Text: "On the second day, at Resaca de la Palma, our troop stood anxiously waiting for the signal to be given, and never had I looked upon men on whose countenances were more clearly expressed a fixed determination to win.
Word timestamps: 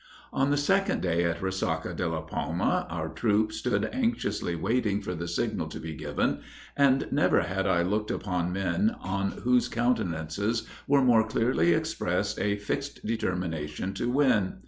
"On 0.33 0.49
the 0.49 0.57
second 0.57 1.03
day, 1.03 1.25
at 1.25 1.41
Resaca 1.43 1.93
de 1.95 2.07
la 2.07 2.21
Palma, 2.21 2.87
our 2.89 3.07
troop 3.07 3.51
stood 3.53 3.87
anxiously 3.93 4.55
waiting 4.55 4.99
for 4.99 5.13
the 5.13 5.27
signal 5.27 5.67
to 5.67 5.79
be 5.79 5.93
given, 5.93 6.39
and 6.75 7.07
never 7.11 7.41
had 7.41 7.67
I 7.67 7.83
looked 7.83 8.09
upon 8.09 8.51
men 8.51 8.95
on 8.99 9.29
whose 9.43 9.67
countenances 9.67 10.65
were 10.87 11.03
more 11.03 11.27
clearly 11.27 11.73
expressed 11.73 12.39
a 12.39 12.55
fixed 12.57 13.05
determination 13.05 13.93
to 13.93 14.09
win. 14.09 14.55